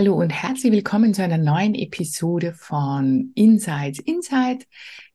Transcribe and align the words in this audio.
Hallo 0.00 0.14
und 0.14 0.30
herzlich 0.30 0.72
willkommen 0.72 1.12
zu 1.12 1.22
einer 1.22 1.36
neuen 1.36 1.74
Episode 1.74 2.54
von 2.54 3.32
Insights 3.34 3.98
Inside. 3.98 4.64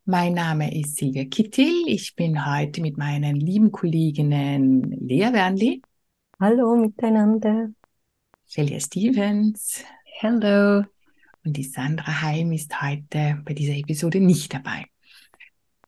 Mein 0.05 0.35
Name 0.35 0.79
ist 0.79 0.97
Silvia 0.97 1.25
Kittil. 1.25 1.87
Ich 1.87 2.15
bin 2.15 2.45
heute 2.45 2.81
mit 2.81 2.95
meinen 2.95 3.35
lieben 3.35 3.71
Kolleginnen 3.71 4.91
Lea 4.91 5.33
Wernli. 5.33 5.81
Hallo 6.39 6.75
miteinander. 6.75 7.71
Celia 8.47 8.79
Stevens. 8.79 9.83
Hallo. 10.21 10.85
Und 11.43 11.57
die 11.57 11.63
Sandra 11.63 12.21
Heim 12.21 12.51
ist 12.51 12.79
heute 12.79 13.41
bei 13.43 13.55
dieser 13.55 13.73
Episode 13.73 14.19
nicht 14.19 14.53
dabei. 14.53 14.85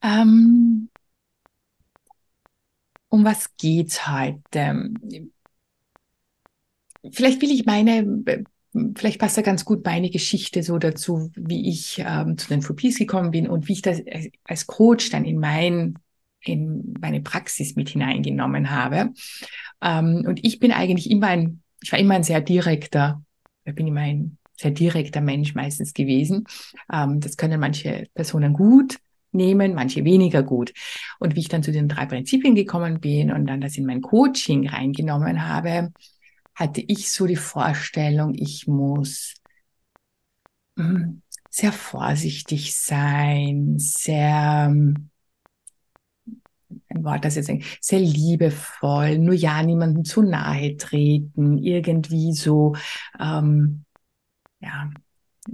Ähm, 0.01 0.89
um 3.09 3.23
was 3.23 3.55
geht's 3.57 4.09
heute? 4.09 4.89
Vielleicht 7.11 7.39
will 7.43 7.51
ich 7.51 7.67
meine 7.67 8.03
vielleicht 8.95 9.19
passt 9.19 9.37
da 9.37 9.41
ganz 9.41 9.65
gut 9.65 9.85
meine 9.85 10.09
Geschichte 10.09 10.63
so 10.63 10.77
dazu, 10.77 11.31
wie 11.35 11.69
ich 11.69 12.03
ähm, 12.05 12.37
zu 12.37 12.47
den 12.47 12.61
Phobies 12.61 12.97
gekommen 12.97 13.31
bin 13.31 13.47
und 13.47 13.67
wie 13.67 13.73
ich 13.73 13.81
das 13.81 14.01
als 14.43 14.67
Coach 14.67 15.09
dann 15.09 15.25
in 15.25 15.39
mein 15.39 15.99
in 16.41 16.93
meine 16.99 17.21
Praxis 17.21 17.75
mit 17.75 17.89
hineingenommen 17.89 18.69
habe. 18.69 19.11
Ähm, 19.81 20.23
und 20.27 20.43
ich 20.43 20.59
bin 20.59 20.71
eigentlich 20.71 21.09
immer 21.11 21.27
ein, 21.27 21.61
ich 21.81 21.91
war 21.91 21.99
immer 21.99 22.15
ein 22.15 22.23
sehr 22.23 22.41
direkter, 22.41 23.23
ich 23.65 23.75
bin 23.75 23.87
immer 23.87 24.01
ein 24.01 24.37
sehr 24.55 24.71
direkter 24.71 25.21
Mensch 25.21 25.55
meistens 25.55 25.93
gewesen. 25.93 26.45
Ähm, 26.91 27.19
das 27.19 27.37
können 27.37 27.59
manche 27.59 28.07
Personen 28.13 28.53
gut 28.53 28.97
nehmen, 29.31 29.73
manche 29.75 30.03
weniger 30.03 30.41
gut. 30.41 30.73
Und 31.19 31.35
wie 31.35 31.41
ich 31.41 31.49
dann 31.49 31.63
zu 31.63 31.71
den 31.71 31.87
drei 31.87 32.05
Prinzipien 32.05 32.55
gekommen 32.55 32.99
bin 32.99 33.31
und 33.31 33.45
dann 33.45 33.61
das 33.61 33.77
in 33.77 33.85
mein 33.85 34.01
Coaching 34.01 34.67
reingenommen 34.67 35.47
habe, 35.47 35.91
hatte 36.57 36.81
ich 36.81 37.11
so 37.13 37.25
die 37.27 37.37
Vorstellung, 37.37 38.33
ich 38.35 38.67
muss 38.67 39.35
hm, 40.77 41.21
sehr 41.49 41.71
vorsichtig 41.71 42.75
sein, 42.75 43.75
sehr, 43.79 44.69
ein 46.89 47.03
Wort, 47.03 47.25
das 47.25 47.35
jetzt 47.35 47.51
sehr 47.81 47.99
liebevoll, 47.99 49.17
nur 49.19 49.33
ja 49.33 49.61
niemandem 49.63 50.03
zu 50.05 50.21
nahe 50.21 50.75
treten, 50.77 51.57
irgendwie 51.57 52.33
so, 52.33 52.75
ähm, 53.19 53.85
ja, 54.61 54.91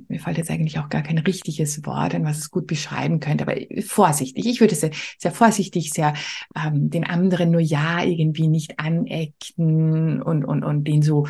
mir 0.07 0.19
fällt 0.19 0.37
jetzt 0.37 0.51
eigentlich 0.51 0.79
auch 0.79 0.89
gar 0.89 1.01
kein 1.01 1.17
richtiges 1.17 1.85
Wort 1.85 2.15
ein, 2.15 2.25
was 2.25 2.37
es 2.37 2.51
gut 2.51 2.67
beschreiben 2.67 3.19
könnte, 3.19 3.43
aber 3.43 3.55
vorsichtig. 3.85 4.45
Ich 4.45 4.59
würde 4.59 4.75
sehr, 4.75 4.91
sehr 5.17 5.31
vorsichtig, 5.31 5.91
sehr 5.91 6.13
ähm, 6.55 6.89
den 6.89 7.05
anderen 7.05 7.51
nur 7.51 7.61
ja 7.61 8.03
irgendwie 8.03 8.47
nicht 8.47 8.79
anecken 8.79 10.21
und, 10.21 10.45
und, 10.45 10.63
und 10.63 10.83
den 10.85 11.01
so 11.01 11.27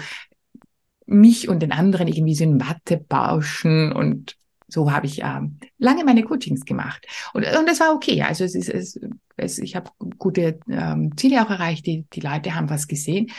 mich 1.06 1.50
und 1.50 1.62
den 1.62 1.72
anderen 1.72 2.08
irgendwie 2.08 2.36
so 2.36 2.44
in 2.44 2.62
Watte 2.62 2.98
bauschen 2.98 3.92
und 3.92 4.38
so 4.68 4.92
habe 4.92 5.06
ich 5.06 5.22
ähm, 5.22 5.60
lange 5.78 6.04
meine 6.04 6.24
Coachings 6.24 6.66
gemacht. 6.66 7.06
Und, 7.34 7.46
und 7.46 7.70
das 7.70 7.80
war 7.80 7.94
okay. 7.94 8.24
Also 8.24 8.44
es 8.44 8.56
ist, 8.56 8.70
es, 8.70 9.00
es, 9.38 9.60
ich 9.60 9.76
habe 9.76 9.92
gute 10.18 10.60
ähm, 10.70 11.16
Ziele 11.16 11.46
auch 11.46 11.50
erreicht, 11.50 11.86
die, 11.86 12.06
die 12.12 12.22
Leute 12.22 12.56
haben 12.56 12.70
was 12.70 12.88
gesehen. 12.88 13.32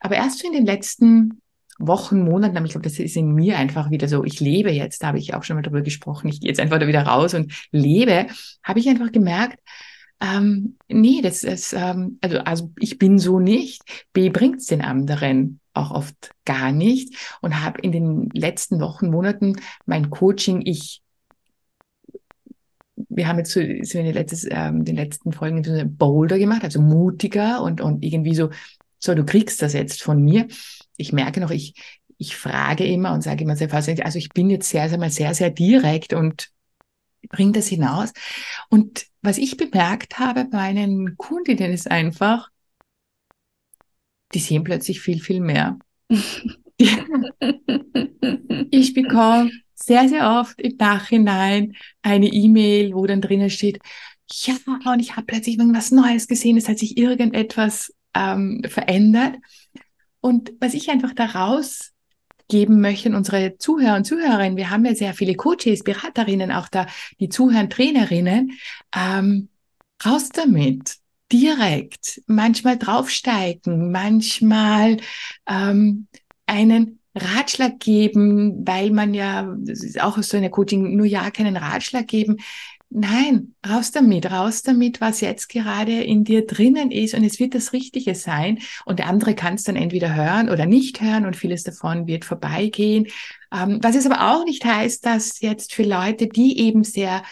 Aber 0.00 0.16
erst 0.16 0.40
so 0.40 0.46
in 0.46 0.52
den 0.52 0.66
letzten 0.66 1.41
Wochen, 1.86 2.20
Monaten, 2.20 2.56
aber 2.56 2.66
ich 2.66 2.72
glaube, 2.72 2.88
das 2.88 2.98
ist 2.98 3.16
in 3.16 3.32
mir 3.32 3.58
einfach 3.58 3.90
wieder 3.90 4.08
so, 4.08 4.24
ich 4.24 4.40
lebe 4.40 4.70
jetzt, 4.70 5.02
da 5.02 5.08
habe 5.08 5.18
ich 5.18 5.34
auch 5.34 5.42
schon 5.42 5.56
mal 5.56 5.62
darüber 5.62 5.82
gesprochen, 5.82 6.28
ich 6.28 6.40
gehe 6.40 6.48
jetzt 6.48 6.60
einfach 6.60 6.78
da 6.78 6.86
wieder 6.86 7.02
raus 7.02 7.34
und 7.34 7.52
lebe, 7.70 8.26
habe 8.62 8.78
ich 8.78 8.88
einfach 8.88 9.12
gemerkt, 9.12 9.58
ähm, 10.20 10.76
nee, 10.88 11.20
das 11.20 11.42
ist, 11.42 11.72
ähm, 11.72 12.18
also, 12.20 12.38
also 12.38 12.70
ich 12.78 12.98
bin 12.98 13.18
so 13.18 13.40
nicht. 13.40 13.82
B 14.12 14.30
bringt 14.30 14.60
es 14.60 14.66
den 14.66 14.80
anderen 14.80 15.58
auch 15.74 15.90
oft 15.90 16.30
gar 16.44 16.70
nicht. 16.70 17.16
Und 17.40 17.60
habe 17.64 17.80
in 17.80 17.90
den 17.90 18.30
letzten 18.32 18.80
Wochen, 18.80 19.10
Monaten 19.10 19.56
mein 19.84 20.10
Coaching, 20.10 20.62
ich 20.64 21.02
wir 23.08 23.28
haben 23.28 23.38
jetzt 23.38 23.52
so, 23.52 23.60
sind 23.60 24.00
in 24.00 24.04
den, 24.06 24.14
letztes, 24.14 24.46
ähm, 24.50 24.84
den 24.84 24.96
letzten 24.96 25.32
Folgen 25.32 25.64
so 25.64 25.72
eine 25.72 25.86
Boulder 25.86 26.38
gemacht, 26.38 26.64
also 26.64 26.80
mutiger 26.80 27.62
und, 27.62 27.80
und 27.80 28.04
irgendwie 28.04 28.34
so, 28.34 28.50
so, 28.98 29.14
du 29.14 29.24
kriegst 29.24 29.60
das 29.62 29.72
jetzt 29.72 30.02
von 30.02 30.22
mir 30.22 30.46
ich 30.96 31.12
merke 31.12 31.40
noch, 31.40 31.50
ich, 31.50 31.74
ich 32.18 32.36
frage 32.36 32.84
immer 32.84 33.12
und 33.12 33.22
sage 33.22 33.44
immer 33.44 33.56
sehr 33.56 33.68
vorsichtig, 33.68 34.04
also 34.04 34.18
ich 34.18 34.28
bin 34.30 34.50
jetzt 34.50 34.68
sehr, 34.68 34.88
sehr 34.88 34.98
mal 34.98 35.10
sehr, 35.10 35.34
sehr 35.34 35.50
direkt 35.50 36.12
und 36.12 36.50
bringe 37.28 37.52
das 37.52 37.68
hinaus. 37.68 38.12
Und 38.68 39.06
was 39.22 39.38
ich 39.38 39.56
bemerkt 39.56 40.18
habe 40.18 40.44
bei 40.44 40.58
meinen 40.58 41.16
Kundinnen 41.16 41.72
ist 41.72 41.90
einfach, 41.90 42.50
die 44.34 44.40
sehen 44.40 44.64
plötzlich 44.64 45.00
viel, 45.00 45.20
viel 45.20 45.40
mehr. 45.40 45.78
ich 48.70 48.94
bekomme 48.94 49.50
sehr, 49.74 50.08
sehr 50.08 50.40
oft 50.40 50.60
im 50.60 50.76
Nachhinein 50.76 51.74
eine 52.02 52.26
E-Mail, 52.26 52.94
wo 52.94 53.06
dann 53.06 53.20
drinnen 53.20 53.50
steht, 53.50 53.80
ja, 54.30 54.54
und 54.90 55.00
ich 55.00 55.16
habe 55.16 55.26
plötzlich 55.26 55.58
irgendwas 55.58 55.90
Neues 55.90 56.26
gesehen, 56.26 56.56
es 56.56 56.68
hat 56.68 56.78
sich 56.78 56.96
irgendetwas 56.96 57.92
ähm, 58.14 58.62
verändert. 58.66 59.36
Und 60.22 60.52
was 60.60 60.72
ich 60.72 60.88
einfach 60.88 61.12
daraus 61.12 61.92
geben 62.48 62.80
möchte, 62.80 63.14
unsere 63.14 63.58
Zuhörer 63.58 63.96
und 63.96 64.04
Zuhörerinnen, 64.04 64.56
wir 64.56 64.70
haben 64.70 64.84
ja 64.84 64.94
sehr 64.94 65.14
viele 65.14 65.34
Coaches, 65.34 65.82
Beraterinnen 65.82 66.52
auch 66.52 66.68
da, 66.68 66.86
die 67.18 67.28
zuhören, 67.28 67.68
Trainerinnen, 67.68 68.52
ähm, 68.96 69.48
raus 70.04 70.28
damit, 70.30 70.96
direkt, 71.32 72.22
manchmal 72.26 72.78
draufsteigen, 72.78 73.90
manchmal 73.90 74.98
ähm, 75.48 76.06
einen 76.46 77.00
Ratschlag 77.14 77.80
geben, 77.80 78.66
weil 78.66 78.90
man 78.90 79.14
ja, 79.14 79.54
das 79.58 79.82
ist 79.82 80.00
auch 80.00 80.22
so 80.22 80.36
eine 80.36 80.50
Coaching, 80.50 80.96
nur 80.96 81.06
ja 81.06 81.30
keinen 81.30 81.56
Ratschlag 81.56 82.06
geben. 82.06 82.36
Nein, 82.94 83.54
raus 83.66 83.90
damit, 83.90 84.30
raus 84.30 84.62
damit, 84.62 85.00
was 85.00 85.22
jetzt 85.22 85.48
gerade 85.48 86.02
in 86.02 86.24
dir 86.24 86.46
drinnen 86.46 86.90
ist 86.90 87.14
und 87.14 87.24
es 87.24 87.40
wird 87.40 87.54
das 87.54 87.72
Richtige 87.72 88.14
sein 88.14 88.58
und 88.84 88.98
der 88.98 89.06
andere 89.06 89.34
kann 89.34 89.54
es 89.54 89.62
dann 89.64 89.76
entweder 89.76 90.14
hören 90.14 90.50
oder 90.50 90.66
nicht 90.66 91.00
hören 91.00 91.24
und 91.24 91.34
vieles 91.34 91.62
davon 91.62 92.06
wird 92.06 92.26
vorbeigehen. 92.26 93.06
Ähm, 93.50 93.78
was 93.80 93.96
es 93.96 94.04
aber 94.04 94.34
auch 94.34 94.44
nicht 94.44 94.62
heißt, 94.66 95.06
dass 95.06 95.40
jetzt 95.40 95.72
für 95.72 95.84
Leute, 95.84 96.26
die 96.26 96.58
eben 96.58 96.84
sehr, 96.84 97.22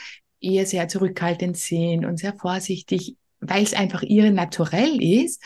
eher 0.40 0.64
sehr 0.64 0.88
zurückhaltend 0.88 1.58
sind 1.58 2.06
und 2.06 2.18
sehr 2.18 2.32
vorsichtig, 2.32 3.16
weil 3.40 3.62
es 3.62 3.74
einfach 3.74 4.02
ihre 4.02 4.30
Naturell 4.30 5.02
ist, 5.02 5.42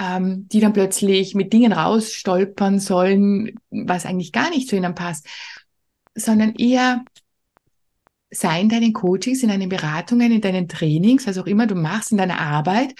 ähm, 0.00 0.48
die 0.48 0.60
dann 0.60 0.72
plötzlich 0.72 1.34
mit 1.34 1.52
Dingen 1.52 1.74
rausstolpern 1.74 2.80
sollen, 2.80 3.60
was 3.68 4.06
eigentlich 4.06 4.32
gar 4.32 4.48
nicht 4.48 4.66
zu 4.66 4.76
ihnen 4.76 4.94
passt, 4.94 5.26
sondern 6.14 6.54
eher 6.54 7.04
sei 8.30 8.60
in 8.60 8.68
deinen 8.68 8.92
Coachings, 8.92 9.42
in 9.42 9.48
deinen 9.48 9.68
Beratungen, 9.68 10.32
in 10.32 10.40
deinen 10.40 10.68
Trainings, 10.68 11.26
was 11.26 11.38
auch 11.38 11.46
immer 11.46 11.66
du 11.66 11.74
machst, 11.74 12.12
in 12.12 12.18
deiner 12.18 12.38
Arbeit 12.38 12.94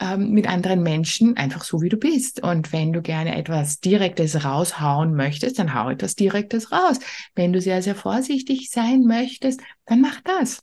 ähm, 0.00 0.30
mit 0.30 0.48
anderen 0.48 0.82
Menschen, 0.82 1.36
einfach 1.36 1.64
so, 1.64 1.82
wie 1.82 1.90
du 1.90 1.96
bist. 1.96 2.42
Und 2.42 2.72
wenn 2.72 2.92
du 2.92 3.02
gerne 3.02 3.36
etwas 3.36 3.80
Direktes 3.80 4.44
raushauen 4.44 5.14
möchtest, 5.14 5.58
dann 5.58 5.74
hau 5.74 5.90
etwas 5.90 6.14
Direktes 6.14 6.72
raus. 6.72 6.98
Wenn 7.34 7.52
du 7.52 7.60
sehr, 7.60 7.82
sehr 7.82 7.94
vorsichtig 7.94 8.70
sein 8.70 9.02
möchtest, 9.02 9.60
dann 9.86 10.00
mach 10.00 10.20
das. 10.22 10.62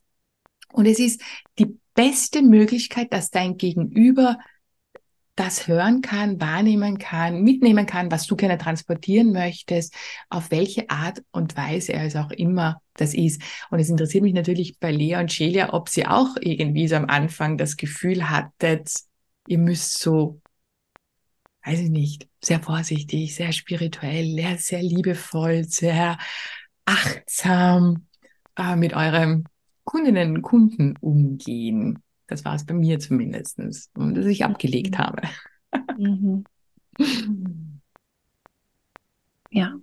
Und 0.74 0.86
es 0.86 1.00
ist 1.00 1.22
die 1.60 1.78
beste 1.94 2.42
Möglichkeit, 2.42 3.14
dass 3.14 3.30
dein 3.30 3.58
Gegenüber 3.58 4.38
das 5.38 5.68
hören 5.68 6.02
kann, 6.02 6.42
wahrnehmen 6.42 6.98
kann, 6.98 7.44
mitnehmen 7.44 7.86
kann, 7.86 8.12
was 8.12 8.26
du 8.26 8.36
gerne 8.36 8.58
transportieren 8.58 9.32
möchtest, 9.32 9.94
auf 10.30 10.52
welche 10.52 10.90
Art 10.90 11.24
und 11.32 11.56
Weise 11.56 11.94
es 11.94 12.16
auch 12.16 12.32
immer 12.32 12.82
das 12.96 13.14
ist. 13.14 13.42
Und 13.70 13.80
es 13.80 13.90
interessiert 13.90 14.24
mich 14.24 14.34
natürlich 14.34 14.80
bei 14.80 14.92
Lea 14.92 15.16
und 15.18 15.32
Celia, 15.32 15.74
ob 15.74 15.90
sie 15.90 16.08
auch 16.08 16.36
irgendwie 16.42 16.88
so 16.88 16.96
am 16.96 17.06
Anfang 17.06 17.58
das 17.58 17.78
Gefühl 17.78 18.30
hattet, 18.30 18.92
ihr 19.48 19.60
müsst 19.60 20.00
so, 20.00 20.42
weiß 21.64 21.82
ich 21.82 21.90
nicht, 21.90 22.28
sehr 22.44 22.60
vorsichtig, 22.60 23.36
sehr 23.36 23.52
spirituell, 23.52 24.58
sehr 24.58 24.82
liebevoll, 24.82 25.66
sehr 25.66 26.18
achtsam 26.86 28.08
äh, 28.58 28.76
mit 28.76 28.96
eurem 28.96 29.46
Kundinnen 29.84 30.38
und 30.38 30.42
Kunden 30.42 30.96
umgehen. 31.00 32.02
Das 32.28 32.46
war 32.46 32.56
es 32.56 32.66
bei 32.66 32.74
mir 32.74 33.00
zumindest, 33.00 33.60
und 33.96 34.16
dass 34.16 34.26
ich 34.26 34.44
abgelegt 34.46 34.92
mhm. 34.92 34.98
habe. 34.98 35.22
Mhm. 35.98 36.46
Ja. 39.52 39.76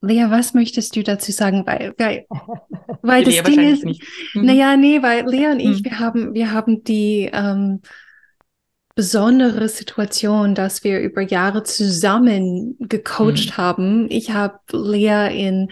Lea, 0.00 0.26
was 0.30 0.52
möchtest 0.52 0.96
du 0.96 1.02
dazu 1.04 1.30
sagen? 1.30 1.64
Weil, 1.64 1.94
weil, 1.96 2.26
weil 3.02 3.24
das 3.24 3.34
Lea 3.34 3.42
Ding 3.42 3.60
ist, 3.60 3.84
nicht. 3.84 4.02
Mhm. 4.34 4.44
naja, 4.46 4.76
nee, 4.76 5.00
weil 5.00 5.24
Lea 5.28 5.46
und 5.52 5.60
ich, 5.60 5.80
Mhm. 5.80 5.84
wir 5.84 5.98
haben, 6.00 6.34
wir 6.34 6.50
haben 6.52 6.82
die 6.82 7.30
ähm, 7.32 7.80
besondere 8.94 9.68
Situation, 9.68 10.54
dass 10.54 10.84
wir 10.84 11.00
über 11.00 11.22
Jahre 11.22 11.62
zusammen 11.62 12.76
gecoacht 12.80 13.52
Mhm. 13.52 13.56
haben. 13.56 14.10
Ich 14.10 14.32
habe 14.32 14.58
Lea 14.72 15.28
in 15.32 15.70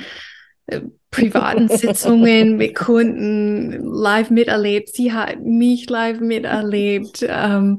äh, 0.67 0.83
privaten 1.11 1.69
Sitzungen 1.69 2.57
mit 2.57 2.77
Kunden 2.77 3.83
live 3.83 4.31
miterlebt. 4.31 4.91
Sie 4.91 5.13
hat 5.13 5.41
mich 5.43 5.89
live 5.91 6.21
miterlebt. 6.21 7.25
Ähm, 7.29 7.79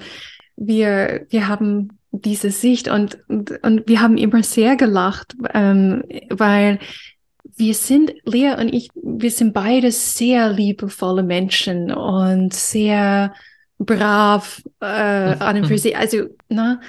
wir, 0.55 1.25
wir 1.29 1.47
haben 1.47 1.97
diese 2.11 2.51
Sicht 2.51 2.89
und, 2.89 3.17
und, 3.29 3.51
und 3.63 3.87
wir 3.87 4.01
haben 4.01 4.17
immer 4.17 4.43
sehr 4.43 4.75
gelacht, 4.75 5.35
ähm, 5.53 6.03
weil 6.29 6.79
wir 7.55 7.73
sind, 7.73 8.13
Lea 8.25 8.55
und 8.59 8.73
ich, 8.73 8.89
wir 8.95 9.31
sind 9.31 9.53
beide 9.53 9.91
sehr 9.91 10.51
liebevolle 10.51 11.23
Menschen 11.23 11.91
und 11.91 12.53
sehr 12.53 13.33
brav 13.85 14.61
äh, 14.81 14.85
an 14.85 15.57
und 15.57 15.65
für 15.67 15.73
Mhm. 15.73 15.77
sich. 15.77 15.97
Also, 15.97 16.27
ne? 16.49 16.79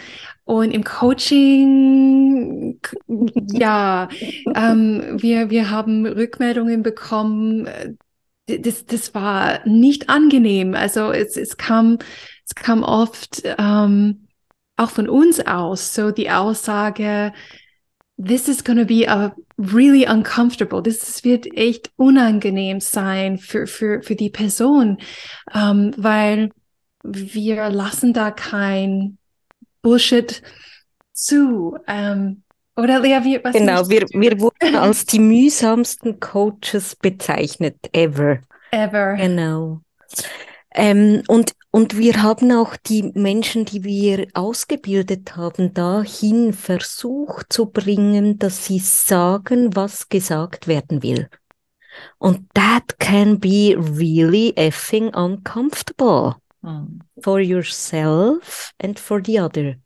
Und 0.45 0.73
im 0.73 0.85
Coaching, 0.85 2.81
ja, 3.09 4.09
ähm, 4.55 5.19
wir, 5.21 5.51
wir 5.51 5.71
haben 5.71 6.07
Rückmeldungen 6.07 6.83
bekommen. 6.83 7.67
äh, 7.67 7.95
Das, 8.61 8.87
das 8.87 9.15
war 9.15 9.61
nicht 9.67 10.09
angenehm. 10.11 10.75
Also 10.75 11.13
es, 11.13 11.37
es 11.37 11.57
kam, 11.57 11.99
es 12.47 12.55
kam 12.55 12.83
oft 12.83 13.43
ähm, 13.59 14.29
auch 14.77 14.91
von 14.91 15.09
uns 15.09 15.41
aus, 15.47 15.95
so 15.95 16.11
die 16.11 16.31
Aussage, 16.31 17.33
this 18.19 18.49
is 18.49 18.63
going 18.65 18.79
to 18.79 18.85
be 18.85 19.07
a 19.09 19.35
really 19.59 20.07
uncomfortable. 20.07 20.83
Das 20.83 21.25
wird 21.25 21.47
echt 21.57 21.91
unangenehm 21.97 22.81
sein 22.81 23.39
für, 23.39 23.67
für, 23.67 24.03
für 24.03 24.17
die 24.17 24.31
Person, 24.31 24.99
ähm, 25.55 25.93
weil 25.97 26.51
wir 27.03 27.69
lassen 27.71 28.13
da 28.13 28.31
kein 28.31 29.19
Bullshit 29.83 30.43
zu. 31.13 31.77
Ähm, 31.87 32.43
oder 32.77 33.01
Lea, 33.01 33.21
wie, 33.23 33.41
was 33.43 33.55
Genau, 33.55 33.89
wir, 33.89 34.07
wir 34.13 34.41
wurden 34.41 34.77
als 34.77 35.05
die 35.05 35.19
mühsamsten 35.19 36.21
Coaches 36.21 36.97
bezeichnet, 36.97 37.77
ever. 37.93 38.39
ever? 38.71 39.15
Genau. 39.15 39.81
Ähm, 40.75 41.23
und, 41.29 41.53
und 41.71 41.99
wir 41.99 42.23
haben 42.23 42.51
auch 42.53 42.77
die 42.77 43.13
Menschen, 43.15 43.67
die 43.67 43.85
wir 43.85 44.27
ausgebildet 44.33 45.37
haben, 45.37 45.75
dahin 45.75 46.55
versucht 46.55 47.53
zu 47.53 47.67
bringen, 47.67 48.39
dass 48.39 48.65
sie 48.65 48.79
sagen, 48.79 49.77
was 49.77 50.09
gesagt 50.09 50.67
werden 50.67 51.03
will. 51.03 51.29
Und 52.19 52.49
that 52.55 52.99
can 52.99 53.39
be 53.39 53.77
really 53.77 54.55
effing 54.57 55.15
uncomfortable. 55.15 56.37
For 57.23 57.41
yourself 57.41 58.73
and 58.79 58.99
for 58.99 59.23
the 59.25 59.41
other. 59.41 59.77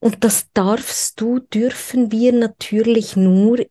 Und 0.00 0.22
das 0.24 0.46
darfst 0.52 1.20
du, 1.20 1.40
dürfen 1.40 2.12
wir 2.12 2.32
natürlich 2.32 3.16
nur, 3.16 3.66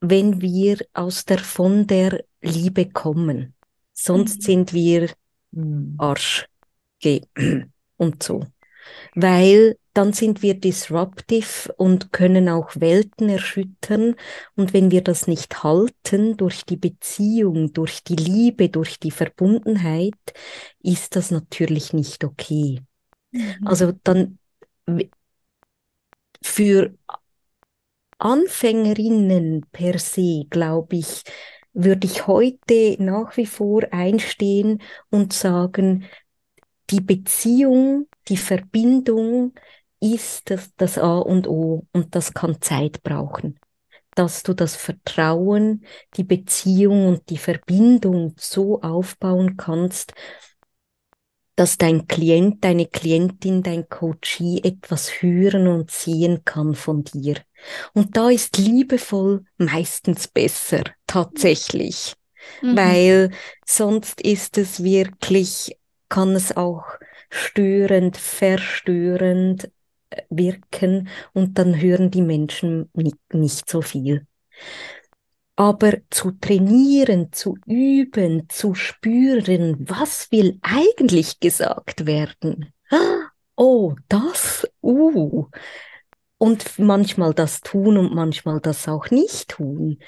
wenn 0.00 0.40
wir 0.40 0.78
aus 0.92 1.24
der, 1.24 1.38
von 1.38 1.86
der 1.86 2.24
Liebe 2.42 2.88
kommen. 2.88 3.54
Sonst 3.92 4.38
Mhm. 4.38 4.42
sind 4.42 4.72
wir 4.72 5.10
Mhm. 5.52 5.94
Arsch 5.98 6.46
ge- 7.00 7.22
und 7.96 8.22
so. 8.22 8.46
Weil 9.14 9.76
dann 9.94 10.12
sind 10.12 10.42
wir 10.42 10.54
disruptive 10.54 11.72
und 11.76 12.12
können 12.12 12.48
auch 12.48 12.70
Welten 12.74 13.28
erschüttern. 13.28 14.16
Und 14.56 14.74
wenn 14.74 14.90
wir 14.90 15.02
das 15.02 15.28
nicht 15.28 15.62
halten 15.62 16.36
durch 16.36 16.64
die 16.64 16.76
Beziehung, 16.76 17.72
durch 17.72 18.02
die 18.02 18.16
Liebe, 18.16 18.68
durch 18.68 18.98
die 18.98 19.12
Verbundenheit, 19.12 20.14
ist 20.82 21.14
das 21.16 21.30
natürlich 21.30 21.92
nicht 21.92 22.24
okay. 22.24 22.80
Mhm. 23.30 23.66
Also 23.66 23.92
dann 24.02 24.38
für 26.42 26.94
Anfängerinnen 28.18 29.66
per 29.70 29.98
se, 29.98 30.44
glaube 30.50 30.96
ich, 30.96 31.22
würde 31.72 32.06
ich 32.06 32.26
heute 32.26 32.96
nach 32.98 33.36
wie 33.36 33.46
vor 33.46 33.82
einstehen 33.92 34.82
und 35.10 35.32
sagen, 35.32 36.04
die 36.90 37.00
Beziehung, 37.00 38.08
die 38.28 38.36
Verbindung 38.36 39.54
ist 40.04 40.50
das, 40.50 40.74
das 40.76 40.98
A 40.98 41.18
und 41.18 41.48
O 41.48 41.86
und 41.92 42.14
das 42.14 42.34
kann 42.34 42.60
Zeit 42.60 43.02
brauchen. 43.02 43.58
Dass 44.14 44.42
du 44.42 44.52
das 44.52 44.76
Vertrauen, 44.76 45.84
die 46.16 46.24
Beziehung 46.24 47.08
und 47.08 47.30
die 47.30 47.38
Verbindung 47.38 48.34
so 48.36 48.80
aufbauen 48.82 49.56
kannst, 49.56 50.12
dass 51.56 51.78
dein 51.78 52.06
Klient, 52.06 52.62
deine 52.64 52.86
Klientin, 52.86 53.62
dein 53.62 53.88
Coachee 53.88 54.60
etwas 54.62 55.22
hören 55.22 55.68
und 55.68 55.90
sehen 55.90 56.44
kann 56.44 56.74
von 56.74 57.04
dir. 57.04 57.36
Und 57.92 58.16
da 58.16 58.28
ist 58.28 58.58
liebevoll 58.58 59.44
meistens 59.56 60.28
besser, 60.28 60.82
tatsächlich. 61.06 62.14
Mhm. 62.60 62.76
Weil 62.76 63.30
sonst 63.64 64.20
ist 64.20 64.58
es 64.58 64.82
wirklich, 64.82 65.78
kann 66.08 66.34
es 66.34 66.56
auch 66.56 66.84
störend, 67.30 68.16
verstörend 68.16 69.70
wirken 70.30 71.08
und 71.32 71.58
dann 71.58 71.80
hören 71.80 72.10
die 72.10 72.22
Menschen 72.22 72.90
nicht, 72.94 73.16
nicht 73.32 73.68
so 73.68 73.82
viel. 73.82 74.26
Aber 75.56 75.92
zu 76.10 76.32
trainieren, 76.32 77.32
zu 77.32 77.56
üben, 77.66 78.48
zu 78.48 78.74
spüren, 78.74 79.76
was 79.88 80.30
will 80.32 80.58
eigentlich 80.62 81.38
gesagt 81.38 82.06
werden? 82.06 82.72
Oh, 83.56 83.94
das, 84.08 84.66
uh. 84.82 85.46
Und 86.38 86.78
manchmal 86.78 87.34
das 87.34 87.60
tun 87.60 87.96
und 87.96 88.12
manchmal 88.12 88.60
das 88.60 88.88
auch 88.88 89.10
nicht 89.10 89.50
tun. 89.50 89.98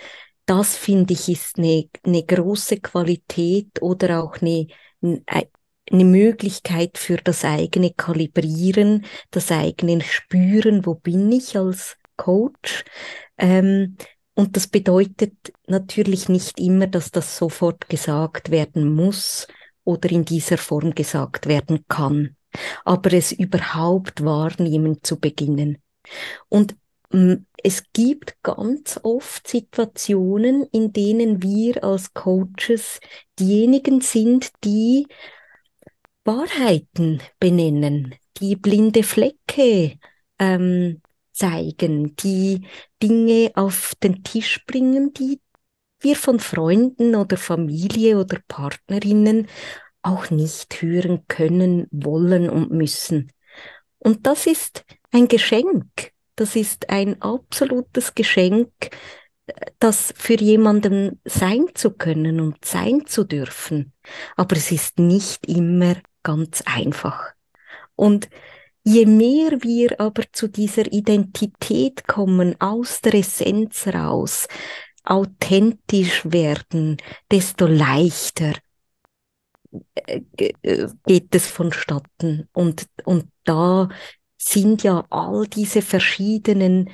Das 0.46 0.76
finde 0.76 1.14
ich 1.14 1.28
ist 1.28 1.58
eine, 1.58 1.88
eine 2.02 2.24
große 2.24 2.80
Qualität 2.80 3.80
oder 3.80 4.22
auch 4.22 4.40
eine, 4.40 4.66
eine 5.90 6.04
Möglichkeit 6.04 6.98
für 6.98 7.16
das 7.16 7.44
eigene 7.44 7.92
Kalibrieren, 7.92 9.04
das 9.30 9.50
eigene 9.52 10.02
Spüren, 10.02 10.84
wo 10.84 10.94
bin 10.94 11.30
ich 11.30 11.56
als 11.56 11.96
Coach. 12.16 12.84
Ähm, 13.38 13.96
und 14.34 14.56
das 14.56 14.66
bedeutet 14.66 15.32
natürlich 15.66 16.28
nicht 16.28 16.60
immer, 16.60 16.86
dass 16.86 17.10
das 17.10 17.36
sofort 17.38 17.88
gesagt 17.88 18.50
werden 18.50 18.92
muss 18.92 19.46
oder 19.84 20.10
in 20.10 20.24
dieser 20.24 20.58
Form 20.58 20.94
gesagt 20.94 21.46
werden 21.46 21.84
kann, 21.88 22.36
aber 22.84 23.12
es 23.12 23.32
überhaupt 23.32 24.24
wahrnehmen 24.24 24.98
zu 25.02 25.18
beginnen. 25.18 25.78
Und 26.48 26.76
mm, 27.12 27.34
es 27.62 27.84
gibt 27.92 28.36
ganz 28.42 29.00
oft 29.02 29.48
Situationen, 29.48 30.64
in 30.70 30.92
denen 30.92 31.42
wir 31.42 31.82
als 31.82 32.12
Coaches 32.12 33.00
diejenigen 33.38 34.00
sind, 34.02 34.50
die 34.64 35.06
Wahrheiten 36.26 37.22
benennen, 37.38 38.14
die 38.40 38.56
blinde 38.56 39.02
Flecke 39.02 39.98
ähm, 40.38 41.00
zeigen, 41.32 42.16
die 42.16 42.66
Dinge 43.02 43.52
auf 43.54 43.94
den 44.02 44.24
Tisch 44.24 44.64
bringen, 44.66 45.12
die 45.12 45.40
wir 46.00 46.16
von 46.16 46.40
Freunden 46.40 47.14
oder 47.14 47.36
Familie 47.36 48.18
oder 48.18 48.38
Partnerinnen 48.48 49.48
auch 50.02 50.30
nicht 50.30 50.82
hören 50.82 51.24
können, 51.28 51.88
wollen 51.90 52.48
und 52.50 52.70
müssen. 52.70 53.32
Und 53.98 54.26
das 54.26 54.46
ist 54.46 54.84
ein 55.10 55.28
Geschenk. 55.28 56.12
Das 56.36 56.54
ist 56.54 56.90
ein 56.90 57.20
absolutes 57.22 58.14
Geschenk, 58.14 58.70
das 59.78 60.12
für 60.16 60.34
jemanden 60.34 61.20
sein 61.24 61.66
zu 61.74 61.92
können 61.92 62.40
und 62.40 62.64
sein 62.64 63.06
zu 63.06 63.24
dürfen. 63.24 63.92
Aber 64.36 64.56
es 64.56 64.72
ist 64.72 64.98
nicht 64.98 65.46
immer 65.46 65.96
ganz 66.22 66.62
einfach. 66.66 67.32
Und 67.94 68.28
je 68.82 69.06
mehr 69.06 69.62
wir 69.62 70.00
aber 70.00 70.24
zu 70.32 70.48
dieser 70.48 70.92
Identität 70.92 72.06
kommen, 72.06 72.60
aus 72.60 73.00
der 73.00 73.14
Essenz 73.14 73.86
raus, 73.86 74.48
authentisch 75.04 76.22
werden, 76.24 76.96
desto 77.30 77.66
leichter 77.66 78.54
geht 81.06 81.34
es 81.34 81.46
vonstatten. 81.46 82.48
Und, 82.52 82.86
und 83.04 83.28
da 83.44 83.88
sind 84.36 84.82
ja 84.82 85.04
all 85.10 85.46
diese 85.46 85.82
verschiedenen 85.82 86.90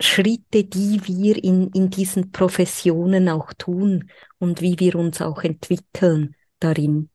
Schritte, 0.00 0.64
die 0.64 1.00
wir 1.06 1.42
in, 1.42 1.70
in 1.70 1.90
diesen 1.90 2.32
Professionen 2.32 3.28
auch 3.28 3.52
tun 3.54 4.10
und 4.38 4.60
wie 4.60 4.78
wir 4.78 4.96
uns 4.96 5.22
auch 5.22 5.42
entwickeln 5.42 6.34
darin. 6.58 7.10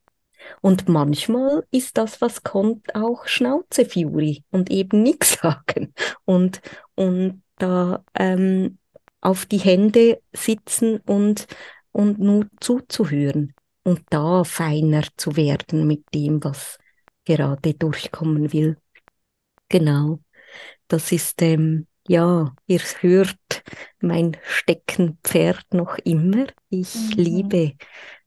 Und 0.62 0.88
manchmal 0.88 1.66
ist 1.72 1.98
das, 1.98 2.22
was 2.22 2.44
kommt, 2.44 2.96
auch 2.96 3.28
Schnauzefury 3.28 4.44
und 4.52 4.70
eben 4.70 5.04
nichts 5.04 5.34
sagen 5.42 5.94
und, 6.26 6.62
und 6.96 7.44
da 7.58 8.04
ähm, 8.16 8.78
auf 9.22 9.46
die 9.46 9.58
Hände 9.58 10.22
sitzen 10.32 11.00
und, 11.06 11.48
und 11.92 12.20
nur 12.20 12.48
zuzuhören 12.62 13.54
und 13.84 14.02
da 14.10 14.44
feiner 14.44 15.04
zu 15.18 15.36
werden 15.36 15.88
mit 15.88 16.04
dem, 16.14 16.44
was 16.44 16.78
gerade 17.26 17.74
durchkommen 17.74 18.54
will. 18.54 18.78
Genau. 19.68 20.20
Das 20.88 21.12
ist, 21.12 21.42
ähm, 21.42 21.86
ja, 22.10 22.56
ihr 22.66 22.80
hört 23.02 23.64
mein 24.02 24.36
Steckenpferd 24.44 25.76
noch 25.76 26.00
immer. 26.00 26.48
Ich 26.70 26.96
mhm. 26.96 27.12
liebe 27.16 27.74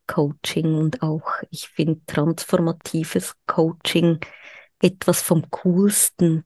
Coaching 0.07 0.77
und 0.77 1.03
auch, 1.03 1.29
ich 1.51 1.69
finde 1.69 2.01
transformatives 2.07 3.35
Coaching 3.47 4.21
etwas 4.81 5.21
vom 5.21 5.51
Coolsten. 5.51 6.45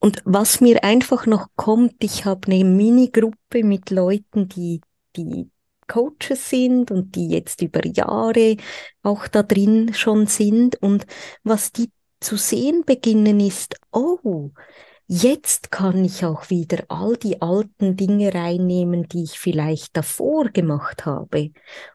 Und 0.00 0.22
was 0.24 0.60
mir 0.60 0.82
einfach 0.82 1.26
noch 1.26 1.46
kommt, 1.54 2.02
ich 2.02 2.24
habe 2.24 2.50
eine 2.50 2.64
Mini-Gruppe 2.64 3.62
mit 3.62 3.90
Leuten, 3.90 4.48
die, 4.48 4.80
die 5.14 5.48
Coaches 5.86 6.50
sind 6.50 6.90
und 6.90 7.14
die 7.14 7.28
jetzt 7.28 7.62
über 7.62 7.86
Jahre 7.86 8.56
auch 9.04 9.28
da 9.28 9.44
drin 9.44 9.94
schon 9.94 10.26
sind. 10.26 10.82
Und 10.82 11.06
was 11.44 11.70
die 11.70 11.92
zu 12.18 12.36
sehen 12.36 12.82
beginnen 12.84 13.38
ist, 13.38 13.76
oh, 13.92 14.50
Jetzt 15.06 15.70
kann 15.70 16.02
ich 16.02 16.24
auch 16.24 16.48
wieder 16.48 16.84
all 16.88 17.18
die 17.18 17.42
alten 17.42 17.94
Dinge 17.94 18.32
reinnehmen, 18.32 19.06
die 19.06 19.24
ich 19.24 19.38
vielleicht 19.38 19.94
davor 19.96 20.46
gemacht 20.48 21.04
habe 21.04 21.50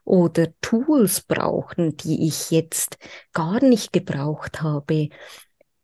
oder 0.06 0.50
Tools 0.62 1.22
brauchen, 1.22 1.98
die 1.98 2.28
ich 2.28 2.52
jetzt 2.52 3.00
gar 3.34 3.64
nicht 3.64 3.94
gebraucht 3.94 4.62
habe. 4.62 5.10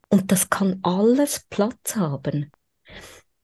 Und 0.10 0.32
das 0.32 0.52
kann 0.52 0.80
alles 0.84 1.46
Platz 1.50 1.96
haben. 1.96 2.52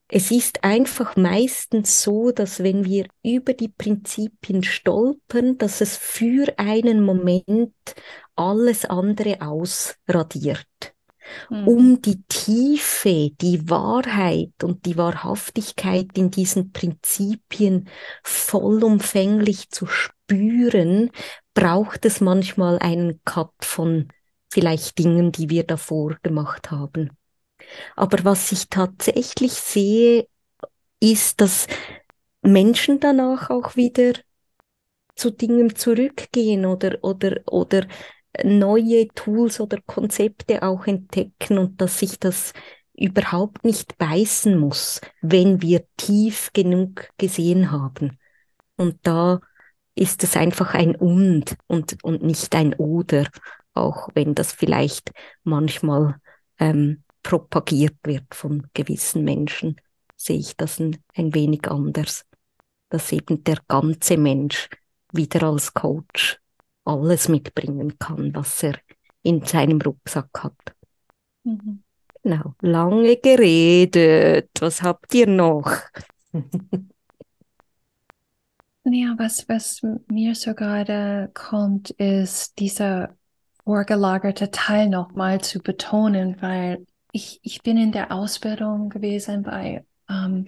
Es 0.08 0.30
ist 0.30 0.64
einfach 0.64 1.16
meistens 1.16 2.04
so, 2.04 2.32
dass 2.32 2.62
wenn 2.62 2.86
wir 2.86 3.08
über 3.24 3.54
die 3.54 3.70
Prinzipien 3.70 4.62
stolpern, 4.62 5.58
dass 5.58 5.82
es 5.82 5.98
für 5.98 6.54
einen 6.60 7.02
Moment 7.02 7.74
alles 8.36 8.86
andere 8.86 9.42
ausradiert 9.42 10.91
mhm. 11.50 11.68
um 11.68 12.02
die 12.02 12.22
Tiefe, 12.24 13.32
die 13.42 13.70
Wahrheit 13.70 14.64
und 14.64 14.86
die 14.86 14.98
Wahrhaftigkeit 14.98 16.10
in 16.16 16.32
diesen 16.32 16.72
Prinzipien 16.72 17.90
vollumfänglich 18.24 19.70
zu 19.70 19.86
spüren, 19.86 21.12
braucht 21.54 22.06
es 22.06 22.22
manchmal 22.22 22.80
einen 22.80 23.22
Cut 23.26 23.52
von 23.62 24.08
vielleicht 24.50 24.98
Dingen, 25.00 25.32
die 25.32 25.50
wir 25.50 25.64
davor 25.64 26.18
gemacht 26.24 26.72
haben. 26.72 27.12
Aber 27.96 28.24
was 28.24 28.52
ich 28.52 28.70
tatsächlich 28.70 29.54
sehe, 29.54 30.28
ist, 31.00 31.42
dass 31.42 31.68
Menschen 32.42 33.00
danach 33.00 33.50
auch 33.50 33.76
wieder 33.76 34.14
zu 35.16 35.32
Dingen 35.32 35.76
zurückgehen 35.76 36.66
oder, 36.66 36.98
oder, 37.02 37.42
oder 37.46 37.88
neue 38.44 39.08
Tools 39.10 39.60
oder 39.60 39.80
Konzepte 39.86 40.64
auch 40.64 40.88
entdecken 40.88 41.58
und 41.58 41.82
dass 41.82 42.00
sich 42.00 42.20
das 42.20 42.54
überhaupt 42.94 43.64
nicht 43.64 43.98
beißen 43.98 44.58
muss, 44.58 45.02
wenn 45.22 45.62
wir 45.62 45.86
tief 45.98 46.52
genug 46.54 47.10
gesehen 47.18 47.72
haben. 47.72 48.18
Und 48.76 49.00
da 49.04 49.42
ist 49.96 50.24
es 50.24 50.38
einfach 50.38 50.74
ein 50.74 50.96
Und 50.96 51.56
und, 51.68 52.04
und 52.04 52.24
nicht 52.24 52.56
ein 52.56 52.74
Oder, 52.76 53.28
auch 53.74 54.10
wenn 54.14 54.36
das 54.36 54.54
vielleicht 54.54 55.12
manchmal 55.44 56.16
ähm, 56.60 57.04
propagiert 57.24 57.98
wird 58.04 58.34
von 58.34 58.68
gewissen 58.74 59.24
Menschen, 59.24 59.80
sehe 60.16 60.40
ich 60.40 60.56
das 60.56 60.80
ein, 60.80 60.98
ein 61.16 61.34
wenig 61.34 61.68
anders, 61.70 62.26
dass 62.90 63.12
eben 63.12 63.44
der 63.44 63.58
ganze 63.68 64.18
Mensch 64.18 64.70
wieder 65.12 65.44
als 65.44 65.74
Coach 65.74 66.41
alles 66.92 67.30
mitbringen 67.30 67.98
kann, 68.00 68.34
was 68.36 68.64
er 68.64 68.76
in 69.24 69.44
seinem 69.46 69.82
Rucksack 69.82 70.30
hat. 70.44 70.76
Mhm. 71.44 71.84
Genau, 72.24 72.54
lange 72.62 73.18
geredet. 73.18 74.50
Was 74.60 74.82
habt 74.84 75.14
ihr 75.14 75.28
noch? 75.28 75.72
ja, 78.84 79.16
was, 79.18 79.50
was 79.50 79.82
mir 80.08 80.36
so 80.36 80.54
gerade 80.54 81.32
kommt, 81.34 81.90
ist 81.92 82.60
dieser 82.60 83.16
vorgelagerte 83.64 84.52
Teil 84.52 84.90
nochmal 84.90 85.42
zu 85.42 85.60
betonen, 85.60 86.38
weil 86.42 86.86
ich, 87.12 87.40
ich 87.44 87.62
bin 87.62 87.78
in 87.78 87.92
der 87.92 88.12
Ausbildung 88.12 88.90
gewesen 88.90 89.44
bei 89.44 89.86
ähm, 90.10 90.46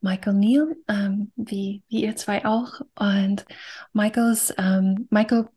Michael 0.00 0.34
Neal, 0.34 0.76
ähm, 0.88 1.32
wie, 1.36 1.82
wie 1.88 2.04
ihr 2.04 2.16
zwei 2.16 2.44
auch. 2.44 2.80
Und 2.98 3.46
Michaels, 3.92 4.54
ähm, 4.58 5.08
Michael 5.10 5.48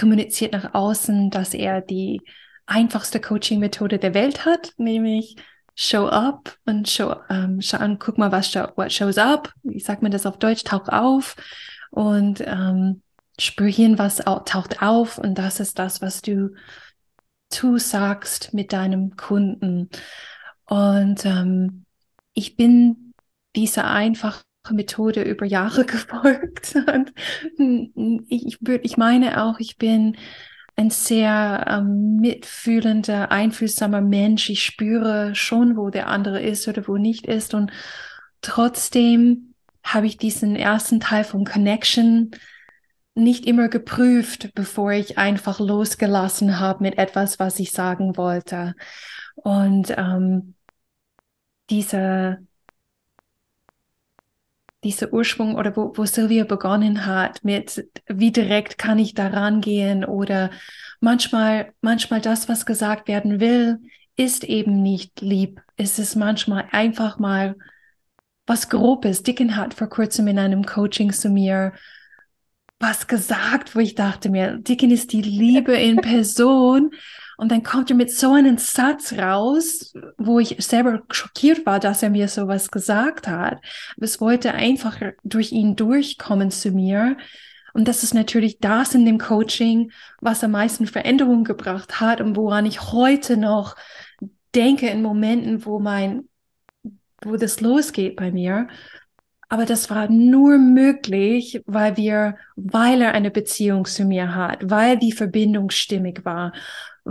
kommuniziert 0.00 0.52
nach 0.52 0.74
außen, 0.74 1.30
dass 1.30 1.52
er 1.52 1.82
die 1.82 2.22
einfachste 2.66 3.20
Coaching-Methode 3.20 3.98
der 3.98 4.14
Welt 4.14 4.46
hat, 4.46 4.72
nämlich 4.78 5.36
Show 5.82 6.08
up 6.08 6.56
und 6.66 6.90
show, 6.90 7.16
ähm, 7.30 7.62
schau 7.62 7.78
an, 7.78 7.98
guck 7.98 8.18
mal, 8.18 8.30
was 8.32 8.50
show, 8.50 8.66
what 8.76 8.92
shows 8.92 9.16
up. 9.16 9.52
Wie 9.62 9.80
sagt 9.80 10.02
man 10.02 10.10
das 10.10 10.26
auf 10.26 10.38
Deutsch? 10.38 10.62
Tauch 10.62 10.88
auf 10.88 11.36
und 11.90 12.42
ähm, 12.46 13.02
spür 13.38 13.68
hin, 13.68 13.98
was 13.98 14.16
taucht 14.16 14.82
auf 14.82 15.16
und 15.16 15.36
das 15.38 15.58
ist 15.58 15.78
das, 15.78 16.02
was 16.02 16.20
du 16.20 16.54
zusagst 17.48 18.52
mit 18.52 18.74
deinem 18.74 19.16
Kunden. 19.16 19.88
Und 20.66 21.24
ähm, 21.24 21.86
ich 22.34 22.56
bin 22.56 23.14
dieser 23.56 23.90
einfache 23.90 24.42
Methode 24.74 25.22
über 25.22 25.46
Jahre 25.46 25.84
gefolgt. 25.86 26.76
Und 26.86 27.12
ich, 28.28 28.58
ich 28.60 28.96
meine 28.96 29.42
auch, 29.42 29.58
ich 29.58 29.76
bin 29.76 30.16
ein 30.76 30.90
sehr 30.90 31.66
ähm, 31.68 32.16
mitfühlender, 32.16 33.30
einfühlsamer 33.30 34.00
Mensch. 34.00 34.48
Ich 34.48 34.64
spüre 34.64 35.34
schon, 35.34 35.76
wo 35.76 35.90
der 35.90 36.08
andere 36.08 36.40
ist 36.40 36.68
oder 36.68 36.88
wo 36.88 36.96
nicht 36.96 37.26
ist. 37.26 37.54
Und 37.54 37.70
trotzdem 38.40 39.54
habe 39.82 40.06
ich 40.06 40.16
diesen 40.16 40.56
ersten 40.56 41.00
Teil 41.00 41.24
von 41.24 41.44
Connection 41.44 42.30
nicht 43.14 43.46
immer 43.46 43.68
geprüft, 43.68 44.52
bevor 44.54 44.92
ich 44.92 45.18
einfach 45.18 45.60
losgelassen 45.60 46.58
habe 46.60 46.82
mit 46.82 46.96
etwas, 46.98 47.38
was 47.38 47.58
ich 47.58 47.72
sagen 47.72 48.16
wollte. 48.16 48.74
Und 49.34 49.94
ähm, 49.96 50.54
diese 51.68 52.38
dieser 54.84 55.12
Ursprung 55.12 55.56
oder 55.56 55.76
wo, 55.76 55.92
wo 55.94 56.04
Sylvia 56.04 56.44
begonnen 56.44 57.06
hat 57.06 57.44
mit, 57.44 57.86
wie 58.06 58.32
direkt 58.32 58.78
kann 58.78 58.98
ich 58.98 59.14
da 59.14 59.28
rangehen 59.28 60.04
oder 60.04 60.50
manchmal, 61.00 61.72
manchmal 61.82 62.20
das, 62.20 62.48
was 62.48 62.66
gesagt 62.66 63.08
werden 63.08 63.40
will, 63.40 63.78
ist 64.16 64.44
eben 64.44 64.82
nicht 64.82 65.20
lieb. 65.20 65.60
Es 65.76 65.98
ist 65.98 66.16
manchmal 66.16 66.66
einfach 66.72 67.18
mal 67.18 67.56
was 68.46 68.68
Grobes. 68.68 69.22
Dicken 69.22 69.56
hat 69.56 69.74
vor 69.74 69.88
kurzem 69.88 70.28
in 70.28 70.38
einem 70.38 70.64
Coaching 70.64 71.12
zu 71.12 71.28
mir 71.28 71.72
was 72.80 73.06
gesagt, 73.06 73.76
wo 73.76 73.80
ich 73.80 73.94
dachte 73.94 74.30
mir, 74.30 74.56
Dicken 74.56 74.90
ist 74.90 75.12
die 75.12 75.22
Liebe 75.22 75.74
in 75.74 75.96
Person. 76.00 76.92
Und 77.40 77.50
dann 77.50 77.62
kommt 77.62 77.88
er 77.88 77.96
mit 77.96 78.12
so 78.12 78.34
einem 78.34 78.58
Satz 78.58 79.14
raus, 79.14 79.94
wo 80.18 80.40
ich 80.40 80.56
selber 80.58 81.04
schockiert 81.10 81.64
war, 81.64 81.80
dass 81.80 82.02
er 82.02 82.10
mir 82.10 82.28
sowas 82.28 82.70
gesagt 82.70 83.28
hat. 83.28 83.62
es 83.98 84.20
wollte 84.20 84.52
einfach 84.52 85.00
durch 85.24 85.50
ihn 85.50 85.74
durchkommen 85.74 86.50
zu 86.50 86.70
mir. 86.70 87.16
Und 87.72 87.88
das 87.88 88.02
ist 88.02 88.12
natürlich 88.12 88.58
das 88.58 88.94
in 88.94 89.06
dem 89.06 89.16
Coaching, 89.16 89.90
was 90.20 90.44
am 90.44 90.50
meisten 90.50 90.86
Veränderung 90.86 91.44
gebracht 91.44 91.98
hat 91.98 92.20
und 92.20 92.36
woran 92.36 92.66
ich 92.66 92.92
heute 92.92 93.38
noch 93.38 93.74
denke 94.54 94.88
in 94.88 95.00
Momenten, 95.00 95.64
wo 95.64 95.78
mein, 95.78 96.28
wo 97.22 97.36
das 97.36 97.62
losgeht 97.62 98.16
bei 98.16 98.30
mir. 98.30 98.68
Aber 99.48 99.64
das 99.64 99.88
war 99.88 100.10
nur 100.10 100.58
möglich, 100.58 101.62
weil 101.64 101.96
wir, 101.96 102.36
weil 102.54 103.00
er 103.00 103.12
eine 103.12 103.30
Beziehung 103.30 103.86
zu 103.86 104.04
mir 104.04 104.34
hat, 104.34 104.68
weil 104.68 104.98
die 104.98 105.12
Verbindung 105.12 105.70
stimmig 105.70 106.26
war, 106.26 106.52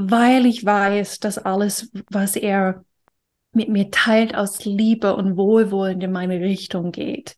weil 0.01 0.45
ich 0.45 0.65
weiß, 0.65 1.19
dass 1.19 1.37
alles, 1.37 1.91
was 2.09 2.37
er 2.37 2.85
mit 3.51 3.67
mir 3.67 3.91
teilt, 3.91 4.33
aus 4.33 4.63
Liebe 4.63 5.15
und 5.15 5.35
Wohlwollen 5.35 5.99
in 5.99 6.11
meine 6.13 6.39
Richtung 6.39 6.93
geht. 6.93 7.35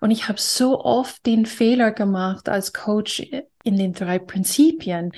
Und 0.00 0.10
ich 0.10 0.28
habe 0.28 0.40
so 0.40 0.84
oft 0.84 1.24
den 1.26 1.46
Fehler 1.46 1.92
gemacht 1.92 2.48
als 2.48 2.72
Coach 2.72 3.20
in 3.62 3.76
den 3.76 3.92
drei 3.92 4.18
Prinzipien, 4.18 5.12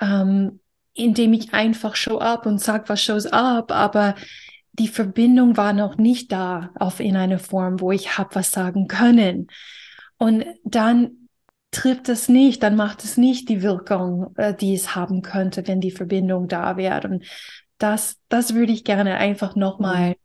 ähm, 0.00 0.60
indem 0.94 1.34
ich 1.34 1.52
einfach 1.52 1.94
show 1.94 2.18
up 2.18 2.46
und 2.46 2.58
sag, 2.58 2.88
was 2.88 3.02
shows 3.02 3.26
up, 3.26 3.70
aber 3.70 4.14
die 4.72 4.88
Verbindung 4.88 5.58
war 5.58 5.74
noch 5.74 5.98
nicht 5.98 6.32
da 6.32 6.70
auf 6.74 7.00
in 7.00 7.16
einer 7.16 7.38
Form, 7.38 7.80
wo 7.80 7.92
ich 7.92 8.16
habe 8.16 8.34
was 8.34 8.50
sagen 8.50 8.88
können. 8.88 9.48
Und 10.16 10.46
dann 10.64 11.19
trifft 11.70 12.08
es 12.08 12.28
nicht, 12.28 12.62
dann 12.62 12.76
macht 12.76 13.04
es 13.04 13.16
nicht 13.16 13.48
die 13.48 13.62
Wirkung, 13.62 14.34
äh, 14.36 14.54
die 14.54 14.74
es 14.74 14.94
haben 14.94 15.22
könnte, 15.22 15.66
wenn 15.68 15.80
die 15.80 15.90
Verbindung 15.90 16.48
da 16.48 16.76
wäre. 16.76 17.08
Und 17.08 17.24
das, 17.78 18.16
das 18.28 18.54
würde 18.54 18.72
ich 18.72 18.84
gerne 18.84 19.16
einfach 19.16 19.56
nochmal 19.56 20.16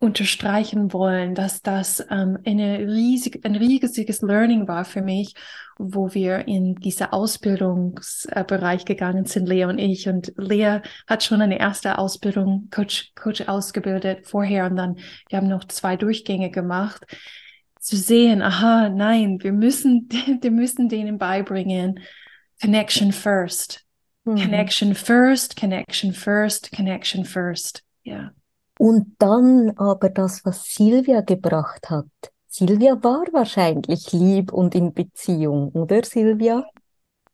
unterstreichen 0.00 0.92
wollen, 0.92 1.34
dass 1.34 1.60
das 1.60 2.04
ähm, 2.08 2.38
eine 2.46 2.78
riesig, 2.78 3.44
ein 3.44 3.56
riesiges 3.56 4.22
Learning 4.22 4.68
war 4.68 4.84
für 4.84 5.02
mich, 5.02 5.34
wo 5.76 6.14
wir 6.14 6.46
in 6.46 6.76
dieser 6.76 7.12
Ausbildungsbereich 7.12 8.84
gegangen 8.84 9.24
sind, 9.24 9.48
Lea 9.48 9.64
und 9.64 9.78
ich. 9.78 10.08
Und 10.08 10.32
Lea 10.36 10.80
hat 11.08 11.24
schon 11.24 11.42
eine 11.42 11.58
erste 11.58 11.98
Ausbildung, 11.98 12.68
Coach, 12.70 13.12
Coach 13.16 13.48
ausgebildet 13.48 14.26
vorher 14.26 14.66
und 14.66 14.76
dann, 14.76 14.98
wir 15.28 15.38
haben 15.38 15.48
noch 15.48 15.64
zwei 15.64 15.96
Durchgänge 15.96 16.50
gemacht. 16.50 17.04
Zu 17.88 17.96
sehen, 17.96 18.42
aha, 18.42 18.90
nein, 18.90 19.38
wir 19.40 19.52
müssen, 19.52 20.10
wir 20.42 20.50
müssen 20.50 20.90
denen 20.90 21.16
beibringen, 21.16 22.00
Connection 22.60 23.12
first. 23.12 23.86
Mhm. 24.24 24.36
Connection 24.36 24.94
first, 24.94 25.56
connection 25.56 26.12
first, 26.12 26.70
connection 26.70 27.24
first. 27.24 27.82
Ja. 28.02 28.32
Und 28.78 29.16
dann 29.18 29.72
aber 29.78 30.10
das, 30.10 30.44
was 30.44 30.64
Silvia 30.66 31.22
gebracht 31.22 31.88
hat. 31.88 32.04
Silvia 32.46 33.02
war 33.02 33.24
wahrscheinlich 33.32 34.12
lieb 34.12 34.52
und 34.52 34.74
in 34.74 34.92
Beziehung, 34.92 35.70
oder 35.70 36.04
Silvia? 36.04 36.66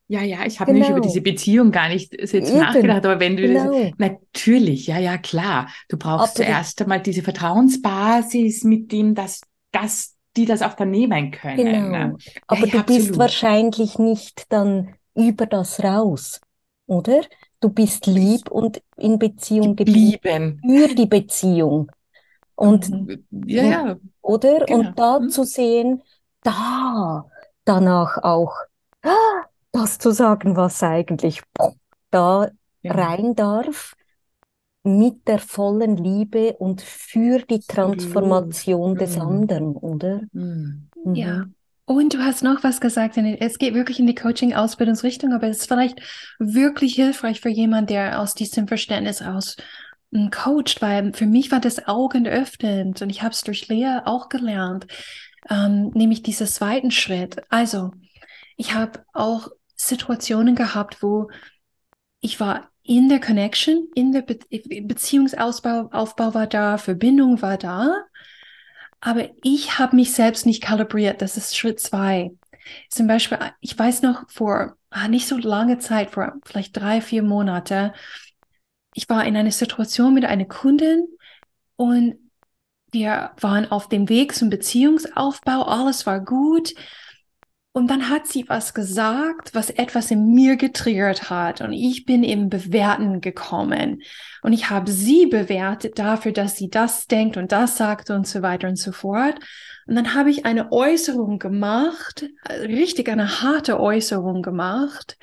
Ja, 0.06 0.22
ja, 0.22 0.46
ich 0.46 0.60
habe 0.60 0.72
genau. 0.72 0.86
nämlich 0.86 0.98
über 0.98 1.00
diese 1.00 1.20
Beziehung 1.20 1.72
gar 1.72 1.88
nicht 1.88 2.12
jetzt 2.12 2.32
Eben. 2.32 2.58
nachgedacht, 2.60 3.04
aber 3.04 3.18
wenn 3.18 3.36
du 3.36 3.42
genau. 3.42 3.72
das, 3.72 3.90
natürlich, 3.98 4.86
ja, 4.86 5.00
ja, 5.00 5.18
klar. 5.18 5.68
Du 5.88 5.96
brauchst 5.96 6.36
aber 6.36 6.46
zuerst 6.46 6.80
einmal 6.80 7.00
diese 7.00 7.22
Vertrauensbasis 7.22 8.62
mit 8.62 8.92
dem, 8.92 9.16
dass, 9.16 9.40
dass 9.72 10.13
die 10.36 10.46
das 10.46 10.62
auch 10.62 10.74
dann 10.74 10.90
nehmen 10.90 11.30
können. 11.30 11.56
Genau. 11.56 11.88
Ne? 11.88 12.16
Aber 12.46 12.66
ja, 12.66 12.78
du 12.78 12.82
bist 12.84 13.18
wahrscheinlich 13.18 13.98
nicht 13.98 14.52
dann 14.52 14.94
über 15.14 15.46
das 15.46 15.82
raus, 15.82 16.40
oder? 16.86 17.22
Du 17.60 17.70
bist 17.70 18.06
lieb 18.06 18.50
und 18.50 18.82
in 18.96 19.18
Beziehung 19.18 19.76
geblieben. 19.76 20.60
Für 20.66 20.94
die 20.94 21.06
Beziehung. 21.06 21.90
Und, 22.56 22.90
mhm. 22.90 23.24
ja, 23.46 23.62
ja. 23.64 23.96
Oder? 24.22 24.64
Genau. 24.66 24.78
Und 24.88 24.98
da 24.98 25.20
mhm. 25.20 25.28
zu 25.30 25.44
sehen, 25.44 26.02
da 26.42 27.24
danach 27.64 28.18
auch 28.22 28.54
ah, 29.02 29.44
das 29.72 29.98
zu 29.98 30.12
sagen, 30.12 30.56
was 30.56 30.82
eigentlich 30.82 31.42
da 32.10 32.50
ja. 32.82 32.92
rein 32.92 33.34
darf, 33.34 33.96
mit 34.84 35.26
der 35.26 35.38
vollen 35.38 35.96
Liebe 35.96 36.52
und 36.58 36.82
für 36.82 37.38
die 37.40 37.60
Transformation 37.60 38.92
mhm. 38.92 38.98
des 38.98 39.18
anderen, 39.18 39.76
oder? 39.76 40.20
Mhm. 40.32 40.90
Ja. 41.14 41.46
Und 41.86 42.14
du 42.14 42.18
hast 42.18 42.42
noch 42.42 42.62
was 42.62 42.80
gesagt, 42.80 43.16
es 43.16 43.58
geht 43.58 43.74
wirklich 43.74 43.98
in 43.98 44.06
die 44.06 44.14
Coaching-Ausbildungsrichtung, 44.14 45.32
aber 45.32 45.48
es 45.48 45.60
ist 45.60 45.68
vielleicht 45.68 46.00
wirklich 46.38 46.94
hilfreich 46.94 47.40
für 47.40 47.50
jemanden, 47.50 47.88
der 47.88 48.20
aus 48.20 48.34
diesem 48.34 48.68
Verständnis 48.68 49.20
aus 49.20 49.56
hm, 50.12 50.30
coacht, 50.30 50.80
weil 50.80 51.12
für 51.12 51.26
mich 51.26 51.50
war 51.50 51.60
das 51.60 51.86
augenöffnend 51.86 53.02
und 53.02 53.10
ich 53.10 53.22
habe 53.22 53.32
es 53.32 53.42
durch 53.42 53.68
Lea 53.68 54.00
auch 54.04 54.28
gelernt, 54.28 54.86
ähm, 55.50 55.90
nämlich 55.94 56.22
diesen 56.22 56.46
zweiten 56.46 56.90
Schritt. 56.90 57.42
Also, 57.50 57.92
ich 58.56 58.74
habe 58.74 59.04
auch 59.12 59.48
Situationen 59.76 60.54
gehabt, 60.54 61.02
wo 61.02 61.28
ich 62.20 62.40
war 62.40 62.70
in 62.84 63.08
der 63.08 63.20
Connection, 63.20 63.88
in 63.94 64.12
der 64.12 64.22
Be 64.22 64.38
Beziehungsaufbau 64.82 65.88
Aufbau 65.90 66.34
war 66.34 66.46
da, 66.46 66.78
Verbindung 66.78 67.42
war 67.42 67.56
da, 67.58 68.04
aber 69.00 69.30
ich 69.42 69.78
habe 69.78 69.96
mich 69.96 70.12
selbst 70.12 70.46
nicht 70.46 70.62
kalibriert. 70.62 71.20
Das 71.22 71.36
ist 71.36 71.56
Schritt 71.56 71.80
zwei. 71.80 72.32
Zum 72.90 73.06
Beispiel, 73.06 73.38
ich 73.60 73.78
weiß 73.78 74.02
noch 74.02 74.30
vor 74.30 74.76
ah, 74.90 75.08
nicht 75.08 75.26
so 75.26 75.36
lange 75.36 75.78
Zeit, 75.78 76.10
vor 76.12 76.34
vielleicht 76.44 76.76
drei, 76.76 77.00
vier 77.00 77.22
Monate, 77.22 77.92
ich 78.94 79.08
war 79.08 79.24
in 79.26 79.36
einer 79.36 79.50
Situation 79.50 80.14
mit 80.14 80.24
einer 80.24 80.44
Kundin 80.44 81.08
und 81.76 82.14
wir 82.92 83.32
waren 83.40 83.70
auf 83.70 83.88
dem 83.88 84.08
Weg 84.08 84.34
zum 84.34 84.50
Beziehungsaufbau. 84.50 85.62
Alles 85.62 86.06
war 86.06 86.20
gut. 86.20 86.74
Und 87.76 87.88
dann 87.90 88.08
hat 88.08 88.28
sie 88.28 88.48
was 88.48 88.72
gesagt, 88.72 89.52
was 89.52 89.68
etwas 89.68 90.12
in 90.12 90.32
mir 90.32 90.54
getriggert 90.54 91.28
hat. 91.28 91.60
Und 91.60 91.72
ich 91.72 92.04
bin 92.04 92.22
im 92.22 92.48
Bewerten 92.48 93.20
gekommen. 93.20 94.00
Und 94.42 94.52
ich 94.52 94.70
habe 94.70 94.92
sie 94.92 95.26
bewertet 95.26 95.98
dafür, 95.98 96.30
dass 96.30 96.56
sie 96.56 96.70
das 96.70 97.08
denkt 97.08 97.36
und 97.36 97.50
das 97.50 97.76
sagt 97.76 98.10
und 98.10 98.28
so 98.28 98.42
weiter 98.42 98.68
und 98.68 98.76
so 98.76 98.92
fort. 98.92 99.40
Und 99.88 99.96
dann 99.96 100.14
habe 100.14 100.30
ich 100.30 100.46
eine 100.46 100.70
Äußerung 100.70 101.40
gemacht, 101.40 102.26
richtig 102.48 103.08
eine 103.08 103.42
harte 103.42 103.80
Äußerung 103.80 104.42
gemacht. 104.42 105.18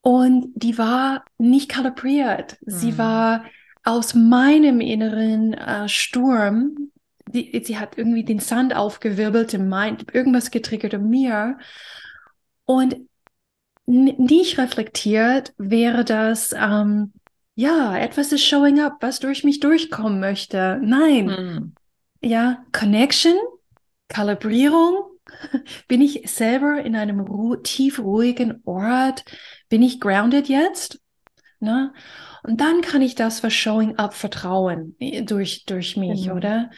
Und 0.00 0.52
die 0.54 0.78
war 0.78 1.24
nicht 1.38 1.68
kalibriert. 1.70 2.56
Mhm. 2.60 2.70
Sie 2.70 2.90
hm. 2.90 2.98
war 2.98 3.44
aus 3.82 4.14
meinem 4.14 4.80
inneren 4.80 5.54
äh, 5.54 5.88
Sturm 5.88 6.92
die, 7.32 7.62
sie 7.64 7.78
hat 7.78 7.96
irgendwie 7.96 8.24
den 8.24 8.38
Sand 8.38 8.74
aufgewirbelt 8.74 9.54
im 9.54 9.68
Mind, 9.68 10.14
irgendwas 10.14 10.50
getriggert 10.50 10.94
in 10.94 11.08
mir. 11.08 11.58
Und 12.64 12.96
nicht 13.86 14.58
reflektiert 14.58 15.54
wäre 15.56 16.04
das, 16.04 16.52
ähm, 16.52 17.12
ja, 17.54 17.96
etwas 17.96 18.32
ist 18.32 18.44
showing 18.44 18.80
up, 18.80 18.98
was 19.00 19.18
durch 19.18 19.44
mich 19.44 19.60
durchkommen 19.60 20.20
möchte. 20.20 20.78
Nein. 20.82 21.26
Mhm. 21.26 21.74
Ja, 22.20 22.64
Connection, 22.72 23.34
Kalibrierung. 24.08 25.04
Bin 25.88 26.00
ich 26.00 26.30
selber 26.30 26.82
in 26.82 26.96
einem 26.96 27.20
ru 27.20 27.56
tief 27.56 27.98
ruhigen 27.98 28.60
Ort? 28.64 29.24
Bin 29.68 29.82
ich 29.82 30.00
grounded 30.00 30.48
jetzt? 30.48 31.00
Ne? 31.60 31.92
Und 32.42 32.60
dann 32.60 32.80
kann 32.82 33.02
ich 33.02 33.14
das 33.14 33.40
für 33.40 33.50
Showing 33.50 33.96
Up 33.96 34.14
vertrauen 34.14 34.94
äh, 35.00 35.22
durch, 35.22 35.64
durch 35.64 35.96
mich, 35.96 36.26
mhm. 36.26 36.32
oder? 36.32 36.70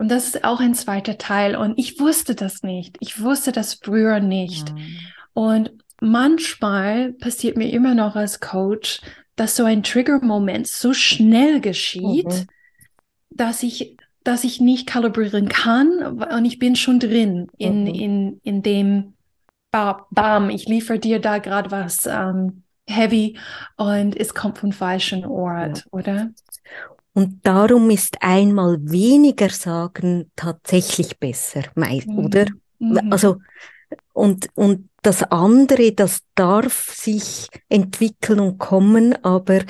Und 0.00 0.10
das 0.10 0.24
ist 0.24 0.44
auch 0.44 0.60
ein 0.60 0.74
zweiter 0.74 1.18
Teil. 1.18 1.54
Und 1.54 1.78
ich 1.78 2.00
wusste 2.00 2.34
das 2.34 2.62
nicht. 2.62 2.96
Ich 3.00 3.20
wusste 3.20 3.52
das 3.52 3.74
früher 3.74 4.18
nicht. 4.18 4.72
Mhm. 4.72 4.96
Und 5.34 5.72
manchmal 6.00 7.12
passiert 7.12 7.58
mir 7.58 7.70
immer 7.70 7.94
noch 7.94 8.16
als 8.16 8.40
Coach, 8.40 9.02
dass 9.36 9.56
so 9.56 9.64
ein 9.64 9.82
Trigger-Moment 9.82 10.66
so 10.66 10.94
schnell 10.94 11.60
geschieht, 11.60 12.28
mhm. 12.28 12.46
dass 13.28 13.62
ich 13.62 13.98
dass 14.24 14.44
ich 14.44 14.60
nicht 14.60 14.86
kalibrieren 14.86 15.48
kann 15.48 15.88
und 16.02 16.44
ich 16.44 16.58
bin 16.58 16.76
schon 16.76 16.98
drin 16.98 17.48
in, 17.56 17.82
mhm. 17.82 17.86
in, 17.88 18.40
in 18.42 18.62
dem 18.62 19.14
Bam, 19.70 20.50
ich 20.50 20.66
liefere 20.66 20.98
dir 20.98 21.20
da 21.20 21.38
gerade 21.38 21.70
was 21.70 22.06
ähm, 22.06 22.64
heavy 22.86 23.38
und 23.76 24.18
es 24.18 24.34
kommt 24.34 24.58
vom 24.58 24.72
falschen 24.72 25.24
Ort, 25.24 25.78
ja. 25.78 25.84
oder? 25.90 26.30
Und 27.12 27.44
darum 27.44 27.90
ist 27.90 28.18
einmal 28.20 28.78
weniger 28.80 29.50
sagen 29.50 30.30
tatsächlich 30.36 31.18
besser, 31.18 31.64
mhm. 31.74 32.18
oder? 32.18 32.46
Mhm. 32.78 33.12
Also, 33.12 33.38
und, 34.12 34.48
und 34.54 34.88
das 35.02 35.22
andere, 35.24 35.92
das 35.92 36.22
darf 36.34 36.94
sich 36.94 37.48
entwickeln 37.68 38.40
und 38.40 38.58
kommen, 38.58 39.24
aber 39.24 39.60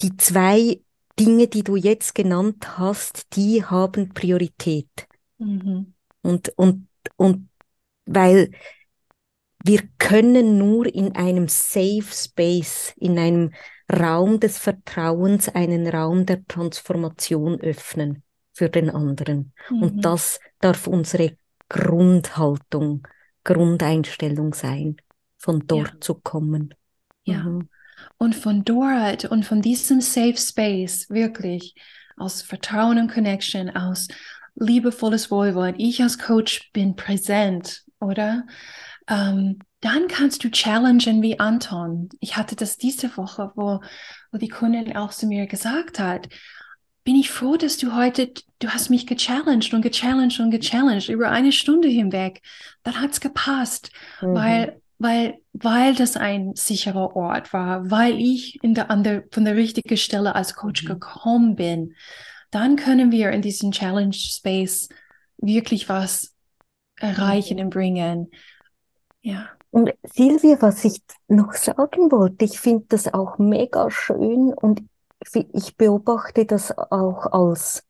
die 0.00 0.16
zwei 0.16 0.80
Dinge, 1.18 1.48
die 1.48 1.62
du 1.62 1.76
jetzt 1.76 2.14
genannt 2.14 2.78
hast, 2.78 3.36
die 3.36 3.64
haben 3.64 4.14
Priorität. 4.14 4.88
Mhm. 5.38 5.94
Und, 6.22 6.48
und, 6.56 6.88
und 7.16 7.48
weil 8.06 8.50
wir 9.64 9.82
können 9.98 10.58
nur 10.58 10.92
in 10.92 11.14
einem 11.14 11.48
Safe 11.48 12.06
Space, 12.10 12.94
in 12.96 13.18
einem 13.18 13.52
Raum 13.90 14.40
des 14.40 14.58
Vertrauens, 14.58 15.48
einen 15.48 15.86
Raum 15.86 16.26
der 16.26 16.46
Transformation 16.46 17.60
öffnen 17.60 18.22
für 18.52 18.68
den 18.68 18.90
anderen. 18.90 19.52
Mhm. 19.70 19.82
Und 19.82 20.04
das 20.04 20.40
darf 20.60 20.86
unsere 20.86 21.36
Grundhaltung, 21.68 23.06
Grundeinstellung 23.44 24.54
sein, 24.54 24.96
von 25.38 25.66
dort 25.66 25.94
ja. 25.94 26.00
zu 26.00 26.14
kommen. 26.14 26.74
Ja. 27.24 27.42
Mhm. 27.44 27.68
Und 28.18 28.34
von 28.34 28.64
dort 28.64 29.24
und 29.26 29.44
von 29.44 29.62
diesem 29.62 30.00
Safe 30.00 30.36
Space 30.36 31.08
wirklich 31.08 31.74
aus 32.16 32.42
Vertrauen 32.42 32.98
und 32.98 33.12
Connection, 33.12 33.70
aus 33.70 34.08
liebevolles 34.54 35.30
Wohlwollen. 35.30 35.76
Ich 35.78 36.02
als 36.02 36.18
Coach 36.18 36.70
bin 36.72 36.94
präsent, 36.94 37.84
oder? 38.00 38.46
Ähm, 39.08 39.58
dann 39.82 40.06
kannst 40.06 40.44
du 40.44 40.50
challengen 40.50 41.22
wie 41.22 41.40
Anton. 41.40 42.08
Ich 42.20 42.36
hatte 42.36 42.54
das 42.54 42.78
diese 42.78 43.16
Woche, 43.16 43.50
wo, 43.56 43.80
wo 44.30 44.38
die 44.38 44.48
Kundin 44.48 44.96
auch 44.96 45.10
zu 45.10 45.26
mir 45.26 45.46
gesagt 45.46 45.98
hat, 45.98 46.28
bin 47.02 47.16
ich 47.16 47.32
froh, 47.32 47.56
dass 47.56 47.78
du 47.78 47.96
heute, 47.96 48.32
du 48.60 48.68
hast 48.68 48.90
mich 48.90 49.08
gechallenged 49.08 49.74
und 49.74 49.82
gechallenged 49.82 50.38
und 50.38 50.52
gechallenged 50.52 51.08
über 51.08 51.30
eine 51.30 51.50
Stunde 51.50 51.88
hinweg. 51.88 52.42
Dann 52.84 53.00
hat's 53.00 53.20
gepasst, 53.20 53.90
mhm. 54.20 54.34
weil, 54.34 54.80
weil, 54.98 55.38
weil 55.52 55.96
das 55.96 56.16
ein 56.16 56.54
sicherer 56.54 57.16
Ort 57.16 57.52
war, 57.52 57.90
weil 57.90 58.20
ich 58.20 58.62
in 58.62 58.74
der, 58.74 58.88
an 58.88 59.02
der, 59.02 59.24
von 59.32 59.44
der 59.44 59.56
richtigen 59.56 59.96
Stelle 59.96 60.36
als 60.36 60.54
Coach 60.54 60.84
mhm. 60.84 60.88
gekommen 60.88 61.56
bin. 61.56 61.96
Dann 62.52 62.76
können 62.76 63.10
wir 63.10 63.32
in 63.32 63.42
diesem 63.42 63.72
Challenge 63.72 64.14
Space 64.14 64.88
wirklich 65.38 65.88
was 65.88 66.32
erreichen 67.00 67.56
mhm. 67.56 67.64
und 67.64 67.70
bringen. 67.70 68.30
Ja. 69.22 69.50
Und 69.72 69.92
Silvia, 70.04 70.56
was 70.60 70.84
ich 70.84 71.02
noch 71.26 71.54
sagen 71.54 72.12
wollte, 72.12 72.44
ich 72.44 72.60
finde 72.60 72.84
das 72.90 73.12
auch 73.12 73.38
mega 73.38 73.90
schön 73.90 74.54
und 74.54 74.82
ich 75.34 75.76
beobachte 75.76 76.46
das 76.46 76.76
auch 76.76 77.26
als 77.32 77.84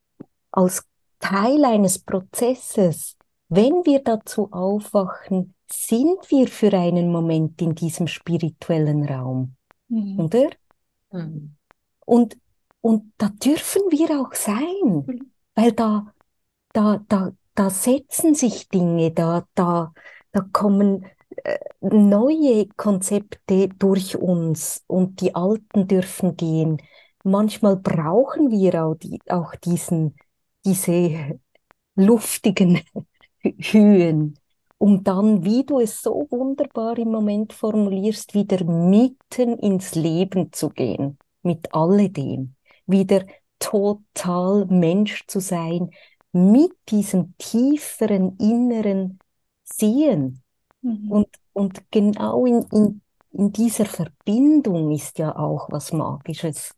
als 0.53 0.85
Teil 1.19 1.65
eines 1.65 1.99
Prozesses, 1.99 3.17
wenn 3.49 3.85
wir 3.85 4.03
dazu 4.03 4.53
aufwachen, 4.53 5.55
sind 5.71 6.31
wir 6.31 6.49
für 6.49 6.73
einen 6.73 7.11
Moment 7.11 7.61
in 7.63 7.75
diesem 7.75 8.07
spirituellen 8.07 9.05
Raum, 9.07 9.57
mhm. 9.89 10.21
oder? 10.21 10.51
Mhm. 11.11 11.57
Und, 12.05 12.37
und 12.81 13.13
da 13.19 13.29
dürfen 13.29 13.83
wir 13.91 14.21
auch 14.21 14.35
sein, 14.35 15.05
mhm. 15.07 15.33
weil 15.55 15.73
da, 15.73 16.13
da, 16.73 17.03
da, 17.09 17.33
da 17.55 17.71
setzen 17.71 18.35
sich 18.35 18.69
Dinge, 18.69 19.11
da, 19.13 19.47
da, 19.55 19.93
da 20.33 20.47
kommen 20.53 21.07
neue 21.81 22.67
Konzepte 22.77 23.69
durch 23.69 24.17
uns 24.17 24.83
und 24.87 25.21
die 25.21 25.35
alten 25.35 25.89
dürfen 25.89 26.37
gehen. 26.37 26.79
Manchmal 27.25 27.77
brauchen 27.77 28.51
wir 28.51 28.85
auch, 28.85 28.95
die, 28.95 29.21
auch 29.29 29.55
diesen, 29.57 30.17
diese 30.65 31.41
luftigen 31.95 32.81
Höhen, 33.43 34.39
um 34.79 35.05
dann, 35.05 35.45
wie 35.45 35.65
du 35.65 35.81
es 35.81 36.03
so 36.03 36.27
wunderbar 36.31 36.99
im 36.99 37.11
Moment 37.11 37.53
formulierst, 37.53 38.35
wieder 38.35 38.65
mitten 38.65 39.59
ins 39.59 39.95
Leben 39.95 40.53
zu 40.53 40.71
gehen, 40.71 41.19
mit 41.43 41.73
alledem, 41.75 42.57
wieder 42.87 43.25
total 43.59 44.67
Mensch 44.67 45.25
zu 45.29 45.41
sein, 45.41 45.91
mit 46.33 46.73
diesem 46.89 47.35
tieferen 47.39 48.37
inneren 48.39 49.21
Sehen. 49.65 50.42
Mhm. 50.83 51.11
Und, 51.11 51.29
und 51.53 51.91
genau 51.91 52.47
in, 52.47 52.63
in, 52.73 53.01
in 53.33 53.53
dieser 53.53 53.85
Verbindung 53.87 54.93
ist 54.93 55.19
ja 55.19 55.35
auch 55.37 55.69
was 55.71 55.93
Magisches. 55.93 56.75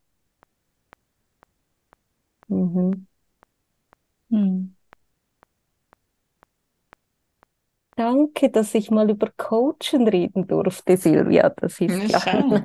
Mhm. 2.48 3.06
Mhm. 4.30 4.74
Danke, 7.96 8.50
dass 8.50 8.74
ich 8.74 8.90
mal 8.90 9.08
über 9.08 9.30
Coachen 9.36 10.08
reden 10.08 10.48
durfte, 10.48 10.96
Silvia. 10.96 11.50
Das 11.50 11.80
ist 11.80 12.10
ja. 12.10 12.64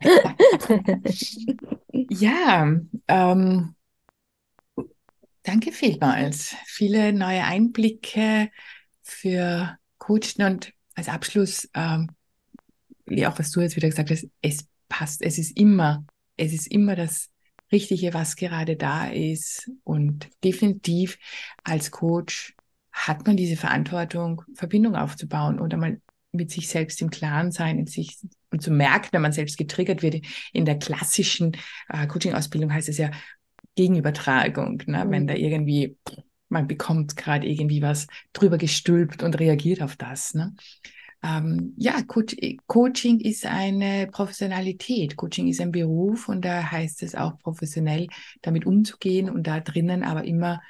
ja, 1.92 2.68
ähm, 3.08 3.74
danke 5.42 5.72
vielmals. 5.72 6.54
Viele 6.66 7.12
neue 7.12 7.44
Einblicke 7.44 8.50
für 9.02 9.78
Coachen 10.10 10.42
und 10.44 10.72
als 10.96 11.08
Abschluss, 11.08 11.68
ähm, 11.74 12.10
wie 13.06 13.26
auch 13.26 13.38
was 13.38 13.52
du 13.52 13.60
jetzt 13.60 13.76
wieder 13.76 13.88
gesagt 13.88 14.10
hast, 14.10 14.26
es 14.42 14.66
passt. 14.88 15.22
Es 15.22 15.38
ist 15.38 15.56
immer, 15.56 16.04
es 16.36 16.52
ist 16.52 16.66
immer 16.66 16.96
das 16.96 17.30
Richtige, 17.70 18.12
was 18.12 18.34
gerade 18.34 18.74
da 18.74 19.06
ist. 19.06 19.70
Und 19.84 20.28
definitiv 20.42 21.16
als 21.62 21.92
Coach 21.92 22.56
hat 22.90 23.24
man 23.24 23.36
diese 23.36 23.56
Verantwortung, 23.56 24.42
Verbindung 24.54 24.96
aufzubauen 24.96 25.60
oder 25.60 25.76
mal 25.76 26.00
mit 26.32 26.50
sich 26.50 26.68
selbst 26.68 27.00
im 27.02 27.10
Klaren 27.10 27.52
sein 27.52 27.78
in 27.78 27.86
sich 27.86 28.18
und 28.50 28.62
zu 28.62 28.72
merken, 28.72 29.08
wenn 29.12 29.22
man 29.22 29.32
selbst 29.32 29.58
getriggert 29.58 30.02
wird. 30.02 30.24
In 30.52 30.64
der 30.64 30.78
klassischen 30.78 31.56
äh, 31.88 32.08
Coaching-Ausbildung 32.08 32.72
heißt 32.72 32.88
es 32.88 32.98
ja 32.98 33.12
Gegenübertragung, 33.76 34.82
ne? 34.86 35.04
Mhm. 35.04 35.10
wenn 35.12 35.26
da 35.28 35.34
irgendwie 35.34 35.96
man 36.50 36.66
bekommt 36.66 37.16
gerade 37.16 37.46
irgendwie 37.46 37.80
was 37.80 38.06
drüber 38.32 38.58
gestülpt 38.58 39.22
und 39.22 39.38
reagiert 39.38 39.82
auf 39.82 39.96
das. 39.96 40.34
Ne? 40.34 40.54
Ähm, 41.22 41.74
ja, 41.76 42.02
Co 42.02 42.22
Coaching 42.66 43.20
ist 43.20 43.46
eine 43.46 44.08
Professionalität. 44.10 45.16
Coaching 45.16 45.48
ist 45.48 45.60
ein 45.60 45.72
Beruf 45.72 46.28
und 46.28 46.44
da 46.44 46.70
heißt 46.70 47.02
es 47.02 47.14
auch 47.14 47.38
professionell 47.38 48.08
damit 48.42 48.66
umzugehen 48.66 49.30
und 49.30 49.46
da 49.46 49.60
drinnen 49.60 50.02
aber 50.02 50.24
immer 50.24 50.60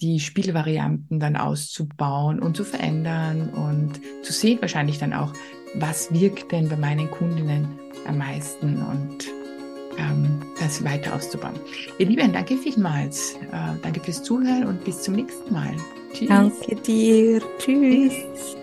die 0.00 0.20
Spielvarianten 0.20 1.20
dann 1.20 1.36
auszubauen 1.36 2.40
und 2.40 2.56
zu 2.56 2.64
verändern 2.64 3.50
und 3.50 4.00
zu 4.24 4.32
sehen 4.32 4.60
wahrscheinlich 4.60 4.98
dann 4.98 5.12
auch, 5.12 5.32
was 5.74 6.12
wirkt 6.12 6.50
denn 6.50 6.68
bei 6.68 6.76
meinen 6.76 7.10
Kundinnen 7.10 7.78
am 8.06 8.18
meisten 8.18 8.82
und 8.82 9.41
das 10.58 10.84
weiter 10.84 11.14
auszubauen. 11.14 11.54
Ihr 11.98 12.06
Lieben, 12.06 12.32
danke 12.32 12.56
vielmals. 12.56 13.34
Äh, 13.52 13.76
danke 13.82 14.00
fürs 14.00 14.22
Zuhören 14.22 14.66
und 14.66 14.84
bis 14.84 15.02
zum 15.02 15.14
nächsten 15.14 15.52
Mal. 15.52 15.74
Tschüss. 16.12 16.28
Danke 16.28 16.76
dir. 16.76 17.42
Tschüss. 17.58 18.56